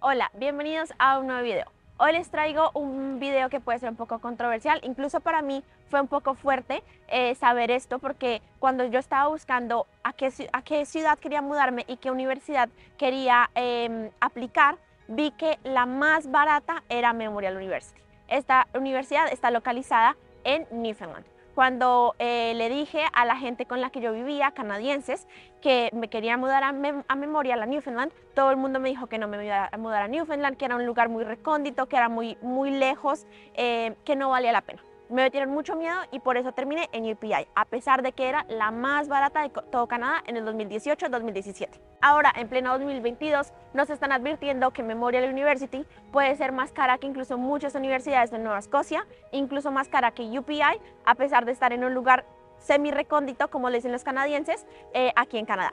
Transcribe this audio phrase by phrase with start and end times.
[0.00, 1.66] Hola, bienvenidos a un nuevo video.
[1.96, 6.00] Hoy les traigo un video que puede ser un poco controversial, incluso para mí fue
[6.00, 10.86] un poco fuerte eh, saber esto porque cuando yo estaba buscando a qué, a qué
[10.86, 17.12] ciudad quería mudarme y qué universidad quería em, aplicar, vi que la más barata era
[17.12, 18.00] Memorial University.
[18.28, 21.26] Esta universidad está localizada en Newfoundland
[21.58, 25.26] cuando eh, le dije a la gente con la que yo vivía, canadienses,
[25.60, 26.70] que me quería mudar a,
[27.16, 30.06] Memorial, a Newfoundland, todo el mundo me dijo que no me iba a mudar a
[30.06, 34.30] Newfoundland, que era un lugar muy recóndito, que era muy, muy lejos, eh, que no
[34.30, 34.80] valía la pena.
[35.10, 38.44] Me metieron mucho miedo y por eso terminé en UPI, a pesar de que era
[38.48, 41.80] la más barata de todo Canadá en el 2018-2017.
[42.02, 47.06] Ahora, en pleno 2022, nos están advirtiendo que Memorial University puede ser más cara que
[47.06, 51.72] incluso muchas universidades de Nueva Escocia, incluso más cara que UPI, a pesar de estar
[51.72, 52.26] en un lugar
[52.58, 55.72] semi recóndito, como le dicen los canadienses, eh, aquí en Canadá.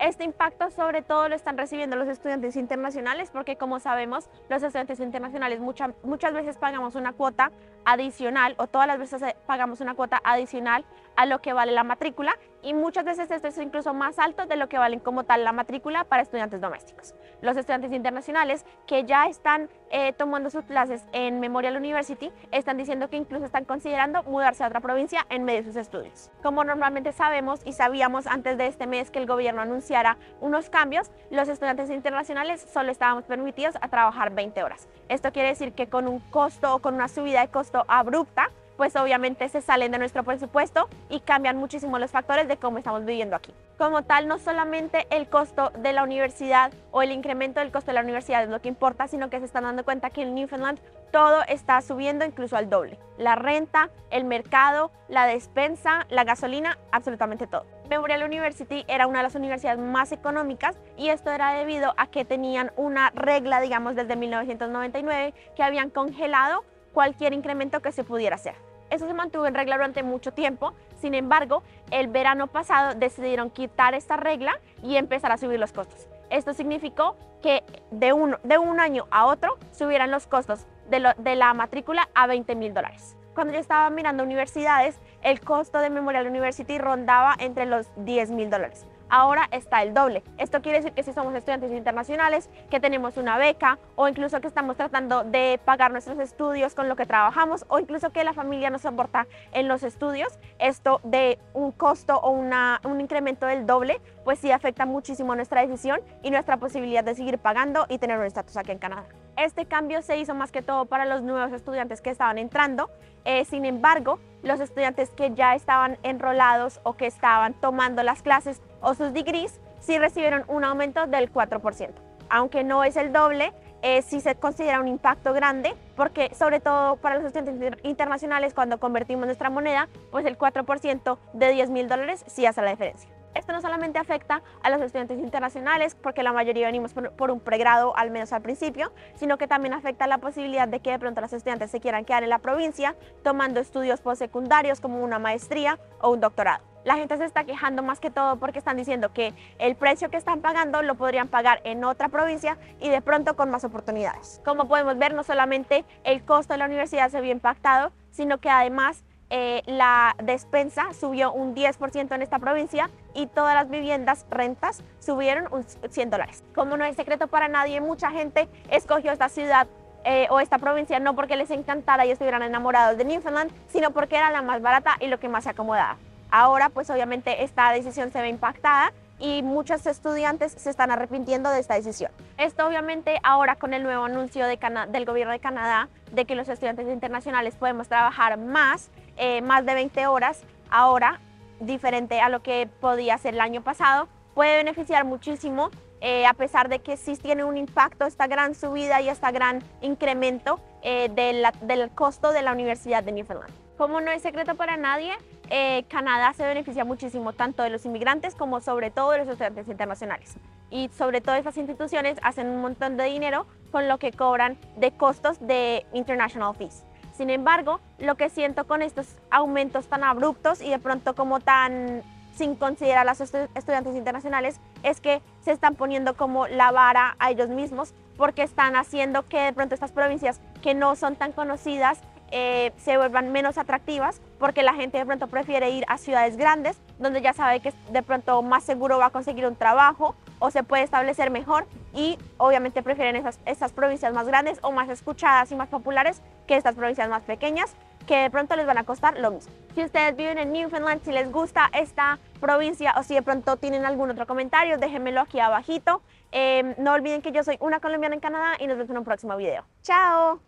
[0.00, 5.00] Este impacto sobre todo lo están recibiendo los estudiantes internacionales porque como sabemos los estudiantes
[5.00, 7.52] internacionales muchas veces pagamos una cuota
[7.84, 10.84] adicional o todas las veces pagamos una cuota adicional
[11.16, 14.56] a lo que vale la matrícula y muchas veces esto es incluso más alto de
[14.56, 17.14] lo que valen como tal la matrícula para estudiantes domésticos.
[17.42, 23.10] Los estudiantes internacionales que ya están eh, tomando sus clases en Memorial University están diciendo
[23.10, 26.30] que incluso están considerando mudarse a otra provincia en medio de sus estudios.
[26.42, 31.10] Como normalmente sabemos y sabíamos antes de este mes que el gobierno anunciara unos cambios,
[31.30, 34.88] los estudiantes internacionales solo estábamos permitidos a trabajar 20 horas.
[35.08, 38.96] Esto quiere decir que con un costo o con una subida de costo abrupta, pues
[38.96, 43.36] obviamente se salen de nuestro presupuesto y cambian muchísimo los factores de cómo estamos viviendo
[43.36, 43.52] aquí.
[43.78, 47.94] Como tal, no solamente el costo de la universidad o el incremento del costo de
[47.94, 50.78] la universidad es lo que importa, sino que se están dando cuenta que en Newfoundland
[51.10, 52.98] todo está subiendo incluso al doble.
[53.18, 57.66] La renta, el mercado, la despensa, la gasolina, absolutamente todo.
[57.88, 62.24] Memorial University era una de las universidades más económicas y esto era debido a que
[62.24, 66.64] tenían una regla, digamos, desde 1999 que habían congelado
[66.94, 68.54] cualquier incremento que se pudiera hacer.
[68.88, 73.94] Eso se mantuvo en regla durante mucho tiempo, sin embargo, el verano pasado decidieron quitar
[73.94, 76.06] esta regla y empezar a subir los costos.
[76.30, 81.34] Esto significó que de un, de un año a otro subieran los costos de, de
[81.34, 83.16] la matrícula a 20 mil dólares.
[83.34, 88.48] Cuando yo estaba mirando universidades, el costo de Memorial University rondaba entre los 10 mil
[88.48, 90.24] dólares ahora está el doble.
[90.38, 94.48] Esto quiere decir que si somos estudiantes internacionales, que tenemos una beca o incluso que
[94.48, 98.70] estamos tratando de pagar nuestros estudios con lo que trabajamos o incluso que la familia
[98.70, 104.40] nos soporta en los estudios, esto de un costo o un incremento del doble, pues
[104.40, 108.56] sí afecta muchísimo nuestra decisión y nuestra posibilidad de seguir pagando y tener un estatus
[108.56, 109.04] aquí en Canadá.
[109.36, 112.88] Este cambio se hizo más que todo para los nuevos estudiantes que estaban entrando,
[113.24, 118.60] eh, sin embargo, los estudiantes que ya estaban enrolados o que estaban tomando las clases
[118.80, 121.92] o sus degrees sí recibieron un aumento del 4%.
[122.30, 123.52] Aunque no es el doble,
[123.82, 128.78] eh, sí se considera un impacto grande porque sobre todo para los estudiantes internacionales cuando
[128.78, 133.10] convertimos nuestra moneda, pues el 4% de 10 mil dólares sí hace la diferencia.
[133.34, 137.96] Esto no solamente afecta a los estudiantes internacionales, porque la mayoría venimos por, un pregrado,
[137.96, 141.32] al menos al principio, sino que también afecta la posibilidad de que de pronto los
[141.32, 146.20] estudiantes se quieran quedar en la provincia tomando estudios postsecundarios como una maestría o un
[146.20, 146.62] doctorado.
[146.84, 150.18] La gente se está quejando más que todo porque están diciendo que el precio que
[150.18, 154.42] están pagando lo podrían pagar en otra provincia y de pronto con más oportunidades.
[154.44, 158.50] Como podemos ver, no solamente el costo de la universidad se vio impactado, sino que
[158.50, 159.02] además
[159.36, 165.52] eh, la despensa subió un 10% en esta provincia y todas las viviendas, rentas, subieron
[165.52, 166.44] un 100 dólares.
[166.54, 169.66] Como no es secreto para nadie, mucha gente escogió esta ciudad
[170.04, 174.18] eh, o esta provincia no porque les encantara y estuvieran enamorados de Newfoundland, sino porque
[174.18, 175.96] era la más barata y lo que más se acomodaba.
[176.30, 181.60] Ahora, pues obviamente esta decisión se ve impactada y muchos estudiantes se están arrepintiendo de
[181.60, 182.10] esta decisión.
[182.36, 184.58] Esto obviamente ahora con el nuevo anuncio de
[184.88, 189.74] del gobierno de Canadá de que los estudiantes internacionales podemos trabajar más, eh, más de
[189.74, 191.20] 20 horas, ahora
[191.60, 195.70] diferente a lo que podía ser el año pasado, puede beneficiar muchísimo,
[196.00, 199.62] eh, a pesar de que sí tiene un impacto esta gran subida y este gran
[199.80, 203.52] incremento eh, del costo de la Universidad de Newfoundland.
[203.78, 205.14] Como no es secreto para nadie,
[205.50, 209.68] eh, Canadá se beneficia muchísimo tanto de los inmigrantes como sobre todo de los estudiantes
[209.68, 210.36] internacionales.
[210.70, 214.92] Y sobre todo estas instituciones hacen un montón de dinero con lo que cobran de
[214.92, 216.84] costos de international fees.
[217.12, 222.02] Sin embargo, lo que siento con estos aumentos tan abruptos y de pronto como tan
[222.34, 227.30] sin considerar a los estudiantes internacionales es que se están poniendo como la vara a
[227.30, 232.00] ellos mismos porque están haciendo que de pronto estas provincias que no son tan conocidas
[232.36, 236.76] eh, se vuelvan menos atractivas porque la gente de pronto prefiere ir a ciudades grandes
[236.98, 240.64] donde ya sabe que de pronto más seguro va a conseguir un trabajo o se
[240.64, 241.64] puede establecer mejor
[241.94, 246.56] y obviamente prefieren esas, esas provincias más grandes o más escuchadas y más populares que
[246.56, 247.72] estas provincias más pequeñas
[248.04, 249.52] que de pronto les van a costar lo mismo.
[249.76, 253.86] Si ustedes viven en Newfoundland, si les gusta esta provincia o si de pronto tienen
[253.86, 256.02] algún otro comentario, déjenmelo aquí abajito.
[256.32, 259.04] Em, no olviden que yo soy una colombiana en Canadá y nos vemos en un
[259.04, 259.64] próximo video.
[259.82, 260.40] ¡Chao!